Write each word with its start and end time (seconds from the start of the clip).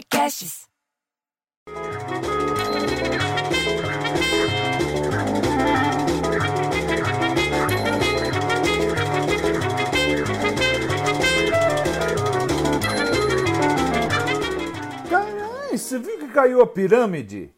Podcasts. 0.00 0.66
Você 15.70 15.98
viu 15.98 16.18
que 16.18 16.28
caiu 16.28 16.62
a 16.62 16.66
pirâmide? 16.66 17.52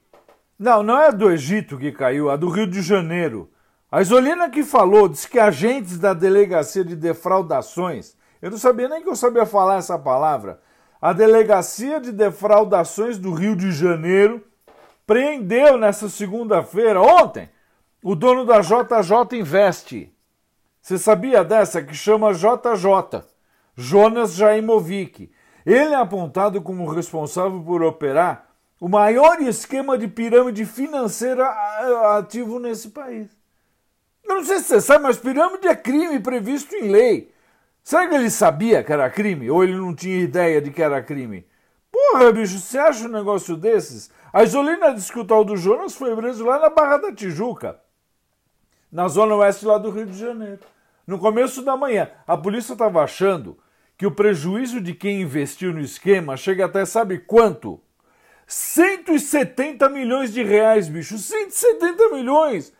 Não, 0.58 0.82
não 0.82 0.98
é 0.98 1.08
a 1.08 1.10
do 1.10 1.30
Egito 1.30 1.78
que 1.78 1.92
caiu, 1.92 2.30
a 2.30 2.36
do 2.36 2.48
Rio 2.48 2.66
de 2.66 2.82
Janeiro. 2.82 3.50
A 3.90 4.00
Isolina 4.00 4.50
que 4.50 4.64
falou, 4.64 5.08
disse 5.08 5.28
que 5.28 5.38
agentes 5.38 5.98
da 5.98 6.14
Delegacia 6.14 6.84
de 6.84 6.96
Defraudações, 6.96 8.16
eu 8.40 8.50
não 8.50 8.58
sabia 8.58 8.88
nem 8.88 9.02
que 9.02 9.08
eu 9.08 9.16
sabia 9.16 9.44
falar 9.44 9.76
essa 9.76 9.98
palavra, 9.98 10.60
a 11.02 11.12
Delegacia 11.12 12.00
de 12.00 12.12
Defraudações 12.12 13.18
do 13.18 13.32
Rio 13.32 13.56
de 13.56 13.72
Janeiro 13.72 14.40
prendeu 15.04 15.76
nessa 15.76 16.08
segunda-feira, 16.08 17.02
ontem, 17.02 17.50
o 18.04 18.14
dono 18.14 18.44
da 18.44 18.60
JJ 18.60 19.36
Invest. 19.40 20.14
Você 20.80 20.96
sabia 20.98 21.42
dessa 21.42 21.82
que 21.82 21.92
chama 21.92 22.32
JJ, 22.32 23.24
Jonas 23.74 24.34
Jaimovic. 24.34 25.32
Ele 25.66 25.92
é 25.92 25.96
apontado 25.96 26.62
como 26.62 26.88
responsável 26.88 27.60
por 27.60 27.82
operar 27.82 28.48
o 28.80 28.88
maior 28.88 29.42
esquema 29.42 29.98
de 29.98 30.06
pirâmide 30.06 30.64
financeira 30.64 31.48
ativo 32.16 32.60
nesse 32.60 32.90
país. 32.90 33.28
Eu 34.22 34.36
não 34.36 34.44
sei 34.44 34.58
se 34.60 34.66
você 34.66 34.80
sabe, 34.80 35.02
mas 35.02 35.16
pirâmide 35.16 35.66
é 35.66 35.74
crime 35.74 36.20
previsto 36.20 36.76
em 36.76 36.90
lei. 36.90 37.32
Será 37.82 38.08
que 38.08 38.14
ele 38.14 38.30
sabia 38.30 38.82
que 38.84 38.92
era 38.92 39.10
crime? 39.10 39.50
Ou 39.50 39.64
ele 39.64 39.76
não 39.76 39.94
tinha 39.94 40.18
ideia 40.18 40.60
de 40.60 40.70
que 40.70 40.82
era 40.82 41.02
crime? 41.02 41.46
Porra, 41.90 42.32
bicho, 42.32 42.58
você 42.58 42.78
acha 42.78 43.04
um 43.06 43.10
negócio 43.10 43.56
desses? 43.56 44.10
A 44.32 44.42
Isolina 44.42 44.94
disse 44.94 45.12
que 45.12 45.18
o 45.18 45.24
tal 45.24 45.44
do 45.44 45.56
Jonas 45.56 45.94
foi 45.94 46.14
preso 46.16 46.44
lá 46.44 46.58
na 46.58 46.70
Barra 46.70 46.96
da 46.96 47.12
Tijuca, 47.12 47.80
na 48.90 49.08
zona 49.08 49.34
oeste 49.34 49.66
lá 49.66 49.78
do 49.78 49.90
Rio 49.90 50.06
de 50.06 50.18
Janeiro. 50.18 50.60
No 51.06 51.18
começo 51.18 51.62
da 51.62 51.76
manhã, 51.76 52.08
a 52.26 52.36
polícia 52.36 52.72
estava 52.72 53.02
achando 53.02 53.58
que 53.98 54.06
o 54.06 54.10
prejuízo 54.10 54.80
de 54.80 54.94
quem 54.94 55.20
investiu 55.20 55.72
no 55.72 55.80
esquema 55.80 56.36
chega 56.36 56.64
até 56.64 56.84
sabe 56.84 57.18
quanto? 57.18 57.80
170 58.46 59.88
milhões 59.88 60.32
de 60.32 60.42
reais, 60.42 60.88
bicho. 60.88 61.18
170 61.18 62.10
milhões! 62.10 62.72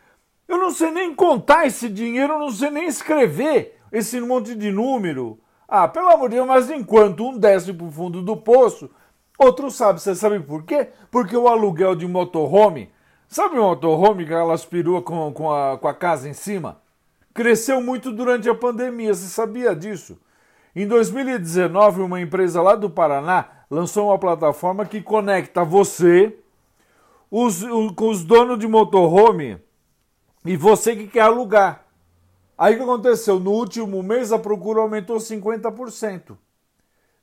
Eu 0.47 0.59
não 0.59 0.71
sei 0.71 0.91
nem 0.91 1.15
contar 1.15 1.67
esse 1.67 1.89
dinheiro, 1.89 2.35
eu 2.35 2.39
não 2.39 2.51
sei 2.51 2.71
nem 2.71 2.87
escrever 2.87 3.82
esse 3.93 4.21
monte 4.21 4.55
de 4.55 4.73
número. 4.73 5.39
Ah, 5.69 5.87
pelo 5.87 6.09
amor 6.09 6.29
de 6.31 6.37
Deus, 6.37 6.47
mas 6.49 6.71
enquanto 6.71 7.29
um 7.29 7.39
desce 7.39 7.73
para 7.73 7.87
o 7.87 7.91
fundo 7.91 8.23
do 8.23 8.37
poço, 8.37 8.91
outro 9.39 9.71
sabe. 9.71 10.01
Você 10.01 10.15
sabe 10.15 10.41
por 10.41 10.65
quê? 10.65 10.89
Porque 11.11 11.37
o 11.37 11.47
aluguel 11.47 11.95
de 11.95 12.07
motorhome, 12.07 12.91
sabe 13.29 13.59
o 13.59 13.63
motorhome, 13.63 14.25
aquelas 14.25 14.65
peruas 14.65 15.05
com, 15.05 15.33
com, 15.33 15.53
a, 15.53 15.79
com 15.79 15.89
a 15.89 15.95
casa 15.95 16.29
em 16.29 16.35
cima? 16.35 16.81
Cresceu 17.35 17.81
muito 17.81 18.11
durante 18.11 18.49
a 18.49 18.55
pandemia, 18.55 19.15
você 19.15 19.27
sabia 19.27 19.75
disso? 19.75 20.19
Em 20.75 20.87
2019, 20.87 22.01
uma 22.01 22.21
empresa 22.21 22.63
lá 22.63 22.75
do 22.75 22.89
Paraná 22.89 23.47
lançou 23.71 24.09
uma 24.09 24.19
plataforma 24.19 24.87
que 24.87 25.03
conecta 25.03 25.65
você 25.65 26.35
os, 27.31 27.63
os, 27.63 27.93
com 27.93 28.09
os 28.09 28.25
donos 28.25 28.59
de 28.59 28.67
motorhome 28.67 29.59
e 30.45 30.57
você 30.57 30.97
que 30.97 31.07
quer 31.07 31.23
alugar. 31.23 31.82
Aí 32.57 32.75
o 32.75 32.77
que 32.77 32.83
aconteceu? 32.83 33.41
No 33.41 33.53
último 33.53 34.03
mês 34.03 34.33
a 34.33 34.39
procura 34.39 34.81
aumentou 34.81 35.17
50%. 35.17 36.37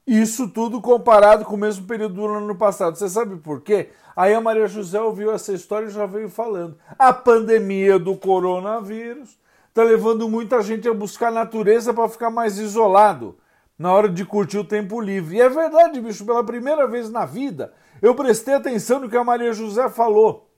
Isso 0.06 0.50
tudo 0.50 0.82
comparado 0.82 1.46
com 1.46 1.56
o 1.56 1.58
mesmo 1.58 1.86
período 1.86 2.16
do 2.16 2.26
ano 2.26 2.56
passado. 2.56 2.98
Você 2.98 3.08
sabe 3.08 3.38
por 3.38 3.62
quê? 3.62 3.90
Aí 4.16 4.34
a 4.34 4.42
Maria 4.42 4.68
José 4.68 5.00
ouviu 5.00 5.32
essa 5.32 5.54
história 5.54 5.88
e 5.88 5.92
já 5.92 6.06
veio 6.06 6.30
falando. 6.30 6.78
A 6.98 7.14
pandemia 7.14 8.00
do 8.00 8.18
coronavírus 8.18 9.38
está 9.68 9.84
levando 9.84 10.28
muita 10.28 10.62
gente 10.62 10.88
a 10.90 10.94
buscar 10.94 11.28
a 11.28 11.32
natureza 11.32 11.94
para 11.94 12.10
ficar 12.10 12.30
mais 12.30 12.58
isolado 12.58 13.38
na 13.78 13.94
hora 13.94 14.10
de 14.10 14.26
curtir 14.26 14.58
o 14.58 14.64
tempo 14.64 15.00
livre. 15.00 15.38
E 15.38 15.42
é 15.42 15.48
verdade, 15.48 16.02
bicho, 16.02 16.26
pela 16.26 16.44
primeira 16.44 16.88
vez 16.88 17.10
na 17.10 17.26
vida 17.26 17.72
eu 18.02 18.16
prestei 18.16 18.54
atenção 18.54 19.00
no 19.00 19.10
que 19.10 19.18
a 19.18 19.24
Maria 19.24 19.54
José 19.54 19.90
falou. 19.90 20.49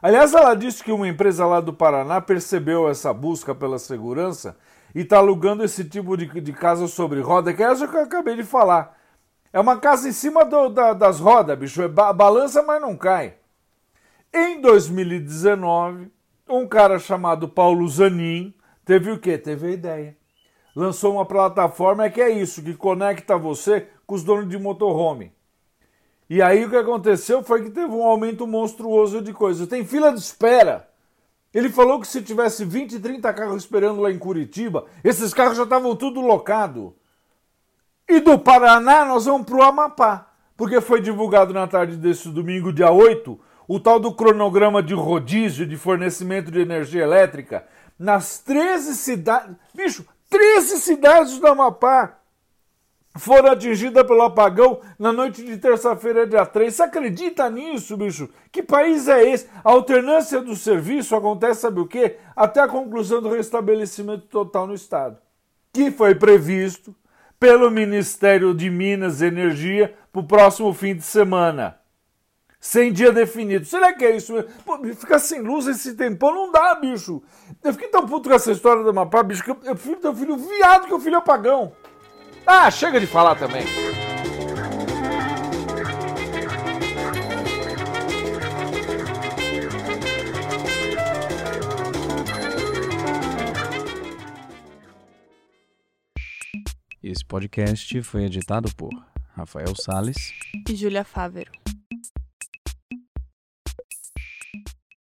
Aliás, 0.00 0.32
ela 0.32 0.54
disse 0.54 0.82
que 0.82 0.92
uma 0.92 1.08
empresa 1.08 1.44
lá 1.44 1.60
do 1.60 1.72
Paraná 1.72 2.20
percebeu 2.20 2.88
essa 2.88 3.12
busca 3.12 3.54
pela 3.54 3.78
segurança 3.78 4.56
e 4.94 5.00
está 5.00 5.18
alugando 5.18 5.64
esse 5.64 5.84
tipo 5.84 6.16
de, 6.16 6.26
de 6.40 6.52
casa 6.52 6.86
sobre 6.86 7.20
roda, 7.20 7.52
que 7.52 7.62
é 7.62 7.66
essa 7.66 7.88
que 7.88 7.96
eu 7.96 8.02
acabei 8.02 8.36
de 8.36 8.44
falar. 8.44 8.96
É 9.52 9.58
uma 9.58 9.78
casa 9.78 10.08
em 10.08 10.12
cima 10.12 10.44
do, 10.44 10.68
da, 10.68 10.92
das 10.92 11.18
rodas, 11.18 11.58
bicho. 11.58 11.82
É 11.82 11.88
ba 11.88 12.12
balança, 12.12 12.62
mas 12.62 12.80
não 12.80 12.96
cai. 12.96 13.34
Em 14.32 14.60
2019, 14.60 16.12
um 16.48 16.66
cara 16.66 16.98
chamado 16.98 17.48
Paulo 17.48 17.88
Zanin 17.88 18.54
teve 18.84 19.10
o 19.10 19.18
quê? 19.18 19.36
Teve 19.36 19.68
a 19.68 19.70
ideia. 19.70 20.16
Lançou 20.76 21.14
uma 21.14 21.26
plataforma 21.26 22.08
que 22.08 22.20
é 22.20 22.30
isso, 22.30 22.62
que 22.62 22.74
conecta 22.74 23.36
você 23.36 23.88
com 24.06 24.14
os 24.14 24.22
donos 24.22 24.48
de 24.48 24.58
motorhome. 24.58 25.32
E 26.28 26.42
aí 26.42 26.64
o 26.64 26.70
que 26.70 26.76
aconteceu 26.76 27.42
foi 27.42 27.62
que 27.62 27.70
teve 27.70 27.92
um 27.92 28.02
aumento 28.02 28.46
monstruoso 28.46 29.22
de 29.22 29.32
coisas. 29.32 29.66
Tem 29.66 29.84
fila 29.84 30.12
de 30.12 30.18
espera. 30.18 30.88
Ele 31.54 31.70
falou 31.70 31.98
que 32.00 32.06
se 32.06 32.20
tivesse 32.20 32.64
20, 32.64 33.00
30 33.00 33.32
carros 33.32 33.62
esperando 33.62 34.02
lá 34.02 34.10
em 34.10 34.18
Curitiba, 34.18 34.84
esses 35.02 35.32
carros 35.32 35.56
já 35.56 35.62
estavam 35.62 35.96
tudo 35.96 36.20
locado. 36.20 36.94
E 38.06 38.20
do 38.20 38.38
Paraná 38.38 39.04
nós 39.04 39.24
vamos 39.24 39.46
para 39.46 39.56
o 39.56 39.62
Amapá, 39.62 40.30
porque 40.56 40.80
foi 40.80 41.00
divulgado 41.00 41.54
na 41.54 41.66
tarde 41.66 41.96
desse 41.96 42.28
domingo, 42.28 42.72
dia 42.72 42.90
8, 42.90 43.38
o 43.66 43.80
tal 43.80 43.98
do 43.98 44.14
cronograma 44.14 44.82
de 44.82 44.94
rodízio 44.94 45.66
de 45.66 45.76
fornecimento 45.76 46.50
de 46.50 46.60
energia 46.60 47.02
elétrica 47.02 47.66
nas 47.98 48.38
13 48.38 48.94
cidades. 48.94 49.56
Bicho, 49.74 50.06
13 50.28 50.78
cidades 50.78 51.38
do 51.38 51.46
Amapá 51.46 52.17
foram 53.18 53.50
atingidas 53.50 54.06
pelo 54.06 54.22
apagão 54.22 54.80
na 54.98 55.12
noite 55.12 55.44
de 55.44 55.56
terça-feira, 55.58 56.26
dia 56.26 56.46
3. 56.46 56.74
Você 56.74 56.82
acredita 56.82 57.50
nisso, 57.50 57.96
bicho? 57.96 58.28
Que 58.50 58.62
país 58.62 59.08
é 59.08 59.28
esse? 59.28 59.48
A 59.64 59.70
alternância 59.70 60.40
do 60.40 60.54
serviço 60.54 61.14
acontece, 61.14 61.62
sabe 61.62 61.80
o 61.80 61.86
quê? 61.86 62.16
Até 62.34 62.60
a 62.60 62.68
conclusão 62.68 63.20
do 63.20 63.28
restabelecimento 63.28 64.26
total 64.26 64.66
no 64.66 64.74
Estado, 64.74 65.18
que 65.72 65.90
foi 65.90 66.14
previsto 66.14 66.94
pelo 67.38 67.70
Ministério 67.70 68.54
de 68.54 68.70
Minas 68.70 69.20
e 69.20 69.26
Energia 69.26 69.94
para 70.12 70.20
o 70.20 70.26
próximo 70.26 70.72
fim 70.72 70.94
de 70.94 71.02
semana. 71.02 71.78
Sem 72.60 72.92
dia 72.92 73.12
definido. 73.12 73.64
Será 73.64 73.92
que 73.92 74.04
é 74.04 74.16
isso 74.16 74.32
mesmo? 74.32 74.50
Pô, 74.64 74.78
ficar 74.94 75.20
sem 75.20 75.40
luz 75.40 75.68
esse 75.68 75.94
tempão 75.94 76.34
não 76.34 76.50
dá, 76.50 76.74
bicho. 76.74 77.22
Eu 77.62 77.72
fiquei 77.72 77.88
tão 77.88 78.04
puto 78.04 78.28
com 78.28 78.34
essa 78.34 78.50
história 78.50 78.82
do 78.82 78.90
Amapá, 78.90 79.22
bicho, 79.22 79.44
que 79.44 79.50
eu, 79.50 79.58
eu 79.64 79.76
prefiro 79.76 80.00
teu 80.00 80.14
filho 80.14 80.36
viado 80.36 80.86
que 80.86 80.94
o 80.94 80.98
filho 80.98 81.16
apagão. 81.16 81.72
Ah, 82.50 82.70
chega 82.70 82.98
de 82.98 83.06
falar 83.06 83.34
também. 83.34 83.62
Esse 97.02 97.22
podcast 97.22 98.02
foi 98.02 98.24
editado 98.24 98.74
por 98.74 98.88
Rafael 99.36 99.74
Sales 99.76 100.32
e 100.66 100.74
Júlia 100.74 101.04
Fávero. 101.04 101.52